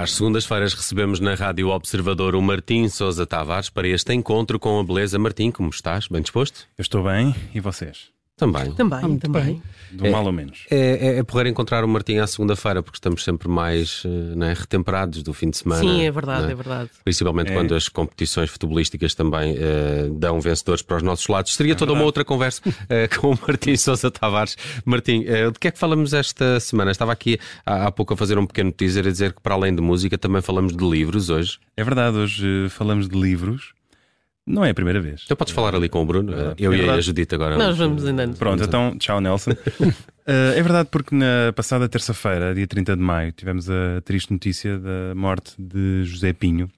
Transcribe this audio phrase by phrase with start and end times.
[0.00, 4.84] Às segundas-feiras recebemos na Rádio Observador o Martim Sousa Tavares para este encontro com a
[4.84, 5.18] beleza.
[5.18, 6.06] Martim, como estás?
[6.06, 6.68] Bem disposto?
[6.78, 8.17] Eu estou bem e vocês?
[8.38, 8.72] Também.
[8.72, 9.62] Também, ah, também.
[9.90, 10.64] Do é, mal ou menos.
[10.70, 14.04] É, é, é porrer encontrar o Martim à segunda-feira, porque estamos sempre mais
[14.36, 15.80] né, retemperados do fim de semana.
[15.80, 16.52] Sim, é verdade, né?
[16.52, 16.90] é verdade.
[17.02, 17.54] Principalmente é.
[17.54, 21.54] quando as competições futebolísticas também uh, dão vencedores para os nossos lados.
[21.54, 22.02] Seria é toda verdade.
[22.02, 22.72] uma outra conversa uh,
[23.20, 24.56] com o Martim Sousa Tavares.
[24.84, 26.90] Martim, uh, de que é que falamos esta semana?
[26.90, 29.74] Estava aqui há, há, pouco a fazer um pequeno teaser a dizer que para além
[29.74, 31.58] de música também falamos de livros hoje.
[31.76, 33.77] É verdade, hoje falamos de livros.
[34.48, 35.22] Não é a primeira vez.
[35.24, 36.32] Então podes falar ali com o Bruno.
[36.32, 37.56] É eu é e a Judite agora.
[37.58, 38.36] Nós vamos andando.
[38.36, 39.50] Pronto, então, tchau, Nelson.
[39.52, 39.56] uh,
[40.26, 45.14] é verdade, porque na passada terça-feira, dia 30 de maio, tivemos a triste notícia da
[45.14, 46.70] morte de José Pinho,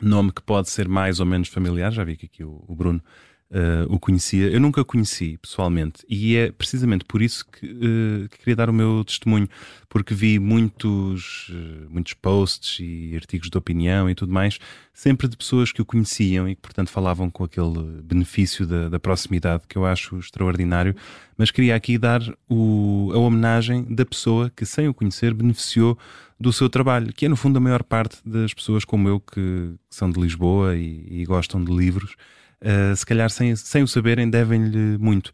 [0.00, 1.90] nome que pode ser mais ou menos familiar.
[1.90, 3.02] Já vi que aqui o, o Bruno
[3.50, 4.48] uh, o conhecia.
[4.48, 8.70] Eu nunca o conheci pessoalmente e é precisamente por isso que, uh, que queria dar
[8.70, 9.48] o meu testemunho,
[9.88, 14.58] porque vi muitos, uh, muitos posts e artigos de opinião e tudo mais,
[14.94, 19.00] sempre de pessoas que o conheciam e que, portanto, falavam com aquele benefício da, da
[19.00, 20.94] proximidade que eu acho extraordinário.
[21.36, 25.98] Mas queria aqui dar o, a homenagem da pessoa que, sem o conhecer, beneficiou
[26.38, 29.34] do seu trabalho, que é no fundo a maior parte das pessoas como eu que,
[29.34, 32.16] que são de Lisboa e, e gostam de livros
[32.62, 35.32] uh, se calhar sem, sem o saberem, devem-lhe muito.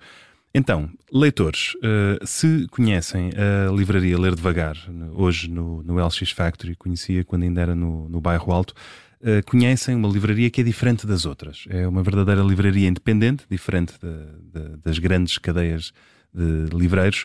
[0.55, 4.77] Então, leitores, uh, se conhecem a livraria Ler Devagar,
[5.13, 8.73] hoje no, no LX Factory, conhecia quando ainda era no, no bairro Alto,
[9.21, 11.67] uh, conhecem uma livraria que é diferente das outras.
[11.69, 15.93] É uma verdadeira livraria independente, diferente de, de, das grandes cadeias
[16.33, 17.25] de livreiros,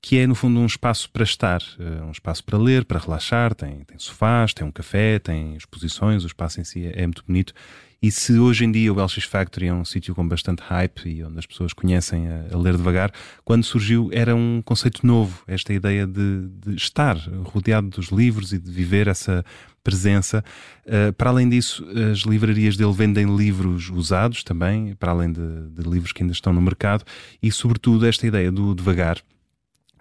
[0.00, 1.60] que é no fundo um espaço para estar,
[2.06, 6.28] um espaço para ler, para relaxar, tem, tem sofás, tem um café, tem exposições, o
[6.28, 7.52] espaço em si é, é muito bonito
[8.00, 11.24] e se hoje em dia o LX Factory é um sítio com bastante hype e
[11.24, 13.12] onde as pessoas conhecem a, a, ler devagar,
[13.44, 18.58] quando surgiu era um conceito novo, esta ideia de, de estar rodeado dos livros e
[18.58, 19.44] de viver essa
[19.82, 20.44] presença.
[20.86, 25.88] Uh, para além disso, as livrarias dele vendem livros usados também, para além de, de
[25.88, 27.04] livros que ainda estão no mercado,
[27.42, 29.18] e sobretudo esta ideia do devagar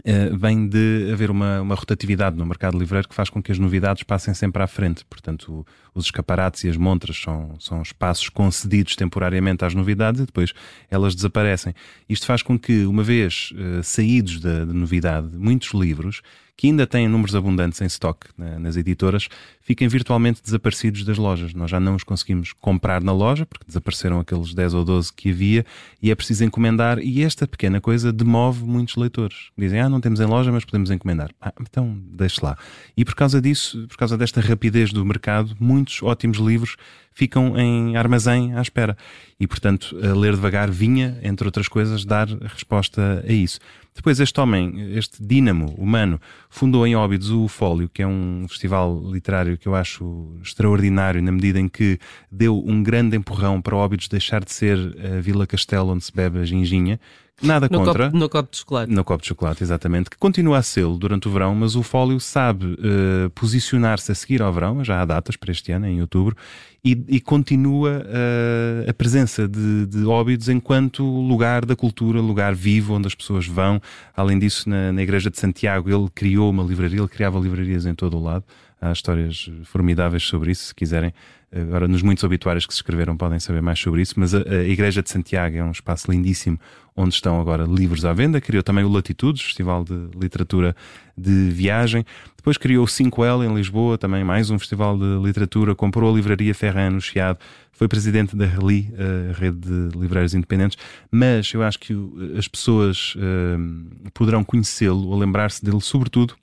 [0.05, 3.59] Uh, vem de haver uma, uma, rotatividade no mercado livreiro que faz com que as
[3.59, 5.03] novidades passem sempre à frente.
[5.05, 10.53] Portanto, os escaparates e as montras são, são espaços concedidos temporariamente às novidades e depois
[10.89, 11.73] elas desaparecem.
[12.07, 16.21] Isto faz com que, uma vez uh, saídos da, da novidade, muitos livros
[16.57, 19.29] que ainda têm números abundantes em stock nas editoras,
[19.61, 21.53] fiquem virtualmente desaparecidos das lojas.
[21.53, 25.29] Nós já não os conseguimos comprar na loja, porque desapareceram aqueles 10 ou 12 que
[25.29, 25.63] havia,
[26.01, 29.51] e é preciso encomendar, e esta pequena coisa demove muitos leitores.
[29.55, 31.29] Dizem, ah, não temos em loja, mas podemos encomendar.
[31.39, 32.57] Ah, então deixe lá.
[32.97, 36.75] E por causa disso, por causa desta rapidez do mercado, muitos ótimos livros
[37.13, 38.97] ficam em armazém à espera.
[39.39, 43.59] E, portanto, ler devagar vinha, entre outras coisas, dar resposta a isso.
[43.97, 46.21] Depois, este homem, este dínamo humano,
[46.51, 51.31] fundou em Óbidos o Fólio, que é um festival literário que eu acho extraordinário, na
[51.31, 51.97] medida em que
[52.31, 56.37] deu um grande empurrão para Óbidos deixar de ser a Vila Castelo onde se bebe
[56.37, 56.99] a ginginha,
[57.41, 58.05] Nada no contra.
[58.05, 58.91] Copo, no copo de chocolate.
[58.91, 60.09] No copo de chocolate, exatamente.
[60.09, 64.41] Que continua a ser durante o verão, mas o Fólio sabe uh, posicionar-se a seguir
[64.41, 66.35] ao verão, já há datas para este ano, em outubro,
[66.83, 72.95] e, e continua uh, a presença de, de Óbidos enquanto lugar da cultura, lugar vivo
[72.95, 73.79] onde as pessoas vão.
[74.15, 77.93] Além disso, na, na Igreja de Santiago, ele criou uma livraria, ele criava livrarias em
[77.93, 78.45] todo o lado.
[78.79, 81.13] Há histórias formidáveis sobre isso, se quiserem.
[81.51, 84.15] Agora, nos muitos obituários que se escreveram, podem saber mais sobre isso.
[84.17, 86.59] Mas a, a Igreja de Santiago é um espaço lindíssimo
[86.95, 88.41] onde estão agora livros à venda.
[88.41, 90.75] Criou também o Latitudes, Festival de Literatura
[91.17, 92.05] de Viagem.
[92.35, 95.73] Depois criou o 5L em Lisboa, também mais um festival de literatura.
[95.73, 97.39] Comprou a livraria Ferran no Chiado.
[97.71, 100.77] Foi presidente da RELI, a Rede de Livreiros Independentes.
[101.09, 101.95] Mas eu acho que
[102.37, 106.35] as pessoas uh, poderão conhecê-lo ou lembrar-se dele, sobretudo,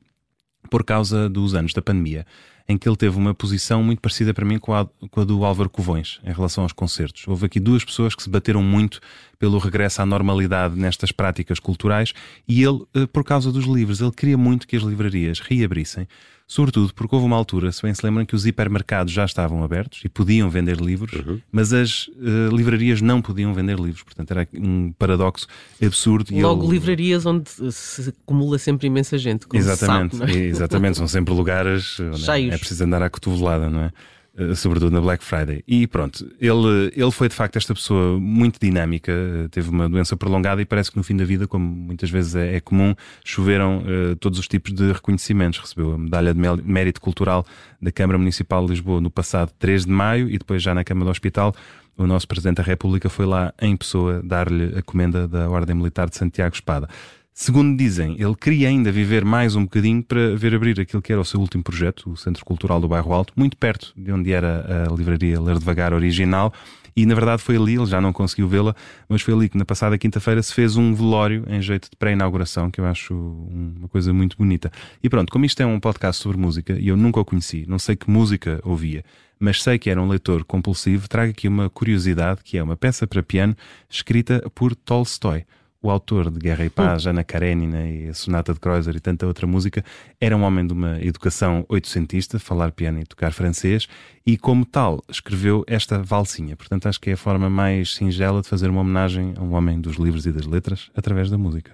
[0.70, 2.26] por causa dos anos da pandemia
[2.68, 5.44] em que ele teve uma posição muito parecida para mim com a, com a, do
[5.44, 7.26] Álvaro Covões em relação aos concertos.
[7.28, 9.00] Houve aqui duas pessoas que se bateram muito
[9.38, 12.14] pelo regresso à normalidade nestas práticas culturais
[12.48, 16.08] e ele, eh, por causa dos livros, ele queria muito que as livrarias reabrissem
[16.46, 20.02] Sobretudo porque houve uma altura, se bem se lembram, que os hipermercados já estavam abertos
[20.04, 21.40] e podiam vender livros, uhum.
[21.50, 24.02] mas as uh, livrarias não podiam vender livros.
[24.02, 25.46] Portanto, era um paradoxo
[25.82, 26.38] absurdo.
[26.38, 26.70] Logo, eu...
[26.70, 29.46] livrarias onde se acumula sempre imensa gente.
[29.54, 30.44] exatamente, sabe, é?
[30.44, 30.98] exatamente.
[30.98, 33.90] São sempre lugares onde é preciso andar à cotovelada, não é?
[34.36, 35.62] Eh, sobretudo na Black Friday.
[35.66, 40.16] E pronto, ele, ele foi de facto esta pessoa muito dinâmica, eh, teve uma doença
[40.16, 43.78] prolongada e parece que no fim da vida, como muitas vezes é, é comum, choveram
[43.78, 45.60] uh, todos os tipos de reconhecimentos.
[45.60, 47.46] Recebeu a medalha de mérito cultural
[47.80, 51.04] da Câmara Municipal de Lisboa no passado 3 de maio e depois já na Câmara
[51.04, 51.54] do Hospital.
[51.96, 56.10] O nosso Presidente da República foi lá em pessoa dar-lhe a comenda da Ordem Militar
[56.10, 56.88] de Santiago Espada.
[57.36, 61.20] Segundo dizem, ele queria ainda viver mais um bocadinho para ver abrir aquilo que era
[61.20, 64.86] o seu último projeto, o Centro Cultural do Bairro Alto, muito perto de onde era
[64.88, 66.54] a livraria Ler Devagar original.
[66.94, 68.72] E na verdade foi ali, ele já não conseguiu vê-la,
[69.08, 72.70] mas foi ali que na passada quinta-feira se fez um velório em jeito de pré-inauguração,
[72.70, 74.70] que eu acho uma coisa muito bonita.
[75.02, 77.80] E pronto, como isto é um podcast sobre música e eu nunca o conheci, não
[77.80, 79.04] sei que música ouvia,
[79.40, 83.08] mas sei que era um leitor compulsivo, trago aqui uma curiosidade que é uma peça
[83.08, 83.56] para piano
[83.90, 85.44] escrita por Tolstói
[85.84, 87.10] o autor de Guerra e Paz, hum.
[87.10, 89.84] Ana Karenina e a Sonata de Kreutzer e tanta outra música,
[90.18, 93.86] era um homem de uma educação oitocentista, falar piano e tocar francês,
[94.26, 96.56] e como tal escreveu esta valsinha.
[96.56, 99.78] Portanto, acho que é a forma mais singela de fazer uma homenagem a um homem
[99.78, 101.72] dos livros e das letras através da música.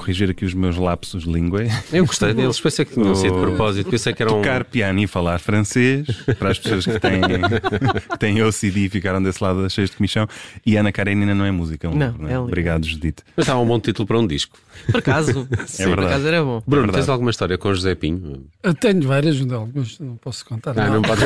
[0.00, 1.60] Corrigir aqui os meus lapsos de língua.
[1.92, 3.90] Eu gostei deles, pensei que tinham sido de propósito.
[3.90, 4.40] Pensei que eram...
[4.40, 6.06] Tocar piano e falar francês,
[6.38, 10.26] para as pessoas que têm, que têm OCD e ficaram desse lado cheios de comichão.
[10.64, 12.32] E Ana Karenina não é música, é um não, livro, não é?
[12.32, 13.22] é Obrigado, Judite.
[13.36, 14.58] Mas estava um bom título para um disco.
[14.86, 15.94] Por acaso, Sim, é verdade.
[15.94, 16.62] por acaso era bom.
[16.66, 18.46] Bruno, é tens alguma história com José Pinho?
[18.62, 20.78] Eu tenho várias, algumas não posso contar.
[20.78, 21.22] Ah, não, não pode.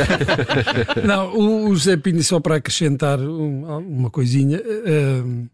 [1.06, 5.48] não, o, o José Pinho, só para acrescentar uma coisinha, uh,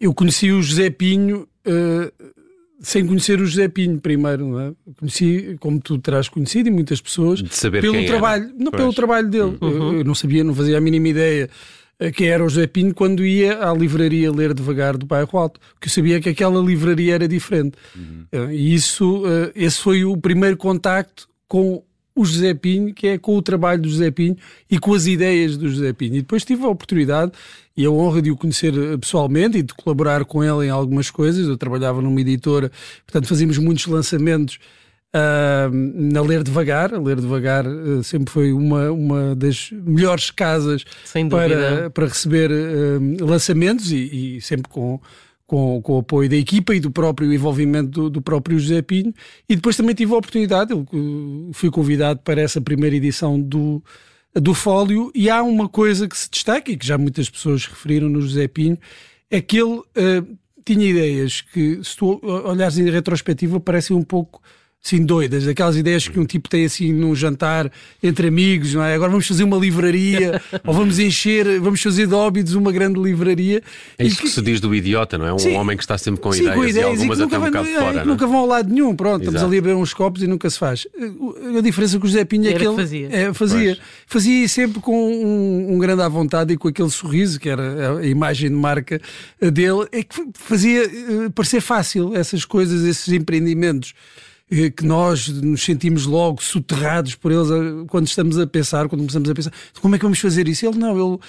[0.00, 1.46] eu conheci o José Pinho.
[1.66, 2.37] Uh,
[2.80, 4.72] sem conhecer o José Pinho primeiro, não é?
[4.98, 7.42] Conheci, como tu terás conhecido, e muitas pessoas,
[7.80, 8.52] pelo trabalho, era.
[8.56, 8.82] não pois.
[8.82, 9.56] pelo trabalho dele.
[9.60, 9.92] Uhum.
[9.92, 11.50] Eu, eu, não sabia, não fazia a mínima ideia
[11.98, 15.60] eh, quem era o José Pinho quando ia à livraria ler devagar do bairro Alto,
[15.74, 17.76] porque eu sabia que aquela livraria era diferente.
[17.96, 18.24] Uhum.
[18.30, 21.82] Eh, e isso, eh, esse foi o primeiro contacto com
[22.18, 24.36] o José Pinho, que é com o trabalho do José Pinho
[24.68, 26.16] e com as ideias do José Pinho.
[26.16, 27.32] E depois tive a oportunidade
[27.76, 31.10] e a honra de o conhecer eh, pessoalmente e de colaborar com ele em algumas
[31.10, 31.46] coisas.
[31.46, 32.72] Eu trabalhava numa editora,
[33.06, 34.58] portanto fazíamos muitos lançamentos
[35.14, 36.92] uh, na Ler Devagar.
[36.92, 40.84] A Ler Devagar uh, sempre foi uma, uma das melhores casas
[41.30, 45.00] para, para receber uh, lançamentos e, e sempre com
[45.48, 49.14] com, com, o apoio da equipa e do próprio envolvimento do, do, próprio José Pinho.
[49.48, 50.86] E depois também tive a oportunidade, eu
[51.54, 53.82] fui convidado para essa primeira edição do,
[54.34, 58.10] do Fólio, e há uma coisa que se destaca e que já muitas pessoas referiram
[58.10, 58.78] no José Pinho,
[59.30, 64.42] é que ele uh, tinha ideias que, se tu olhares em retrospectiva, parecem um pouco
[64.84, 67.70] assim doidas, aquelas ideias que um tipo tem assim num jantar
[68.02, 68.94] entre amigos, não é?
[68.94, 73.62] Agora vamos fazer uma livraria, ou vamos encher, vamos fazer de óbidos uma grande livraria.
[73.98, 75.32] É isso que, que, se diz do idiota, não é?
[75.32, 77.38] Um sim, homem que está sempre com, sim, ideias, com ideias, e algumas e até
[77.38, 78.04] um bocado é, fora.
[78.04, 79.36] nunca vão ao lado nenhum, pronto, Exato.
[79.36, 80.86] estamos ali a beber uns copos e nunca se faz.
[81.56, 83.08] A diferença com o José Pinha é que ele fazia.
[83.10, 83.78] É, fazia.
[84.06, 88.06] fazia sempre com um, um, grande à vontade e com aquele sorriso, que era a
[88.06, 89.00] imagem de marca
[89.40, 93.92] dele, é que fazia uh, parecer fácil essas coisas, esses empreendimentos.
[94.50, 99.02] Eh, que nós nos sentimos logo soterrados por eles eh, quando estamos a pensar, quando
[99.02, 100.66] começamos a pensar como é que vamos fazer isso?
[100.66, 101.20] Ele não, ele, uh,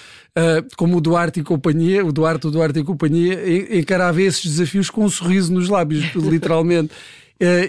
[0.76, 3.38] como o Duarte e companhia, o Duarte, o Duarte e companhia,
[3.78, 6.92] encarava esses desafios com um sorriso nos lábios, literalmente.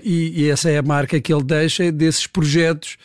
[0.03, 2.97] E, e, essa é a marca que ele deixa desses projetos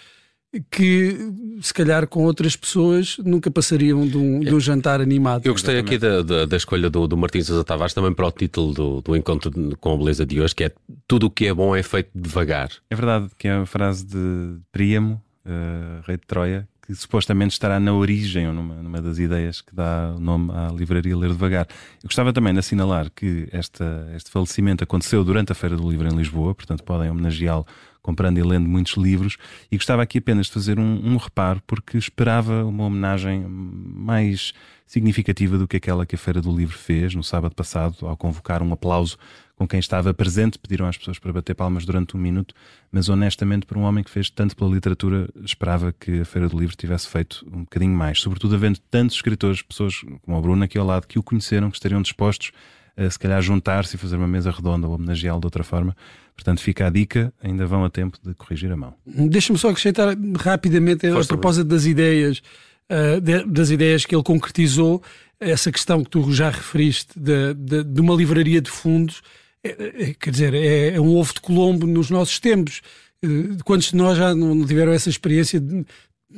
[0.71, 1.17] que
[1.61, 5.47] se calhar com outras pessoas nunca passariam de um, de um jantar animado.
[5.47, 8.31] Eu gostei aqui da, da, da, escolha do, do Martins Sousa Tavares também para o
[8.31, 10.73] título do, do encontro com a beleza de hoje, que é
[11.07, 12.71] tudo o que é bom é feito devagar.
[12.91, 17.81] É verdade, que é uma frase de Príamo, uh, rei de Troia, que supostamente estará
[17.81, 21.67] na origem, ou numa, numa das ideias que dá o nome à livraria Ler Devagar.
[22.03, 26.07] Eu gostava também de assinalar que esta, este falecimento aconteceu durante a Feira do Livro
[26.07, 27.67] em Lisboa, portanto podem homenageá-lo
[28.07, 29.37] comprando e lendo muitos livros,
[29.71, 34.55] e gostava aqui apenas de fazer um, um reparo, porque esperava uma homenagem mais
[34.87, 38.63] significativa do que aquela que a Feira do Livro fez no sábado passado, ao convocar
[38.63, 39.19] um aplauso
[39.57, 40.59] com quem estava presente.
[40.59, 42.55] Pediram às pessoas para bater palmas durante um minuto,
[42.93, 46.57] mas honestamente, por um homem que fez tanto pela literatura, esperava que a Feira do
[46.57, 48.21] Livro tivesse feito um bocadinho mais.
[48.21, 51.77] Sobretudo havendo tantos escritores, pessoas como o Bruno aqui ao lado, que o conheceram, que
[51.77, 52.76] estariam dispostos a
[53.11, 55.95] se calhar juntar-se e fazer uma mesa redonda ou homenageá-lo de outra forma.
[56.35, 58.95] Portanto, fica a dica, ainda vão a tempo de corrigir a mão.
[59.07, 62.43] Deixa-me só acrescentar rapidamente Força a propósito das ideias
[62.91, 65.03] uh, de, das ideias que ele concretizou,
[65.39, 69.23] essa questão que tu já referiste de, de, de uma livraria de fundos,
[69.63, 72.81] é, é, quer dizer, é, é, um ovo de Colombo nos nossos tempos.
[73.25, 75.85] Uh, quantos de nós já não tiveram essa experiência de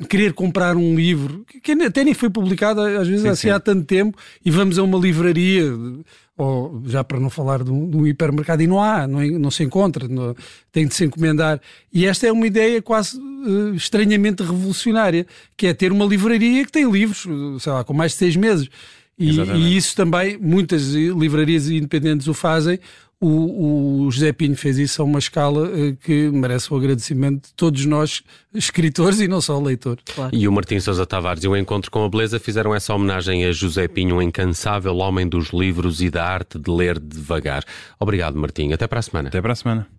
[0.09, 3.51] querer comprar um livro que até nem foi publicado às vezes sim, assim sim.
[3.51, 5.73] há tanto tempo e vamos a uma livraria
[6.39, 9.51] ou já para não falar de um, de um hipermercado, e não há, não, não
[9.51, 10.37] se encontra, não,
[10.71, 11.61] tem de se encomendar.
[11.93, 15.27] E esta é uma ideia quase uh, estranhamente revolucionária,
[15.57, 17.27] que é ter uma livraria que tem livros,
[17.61, 18.69] sei lá, com mais de seis meses.
[19.19, 22.79] E, e isso também, muitas livrarias independentes o fazem,
[23.21, 27.55] o, o, José Pinho fez isso a uma escala uh, que merece o agradecimento de
[27.55, 28.23] todos nós,
[28.55, 30.05] escritores e não só leitores.
[30.15, 30.35] Claro.
[30.35, 33.53] E o Martim Sousa Tavares e o Encontro com a Beleza fizeram essa homenagem a
[33.53, 37.65] José Pinho, um incansável homem dos livros e da arte de ler devagar.
[37.99, 38.73] Obrigado, Martim.
[38.73, 39.29] Até para a semana.
[39.29, 39.98] Até para a semana.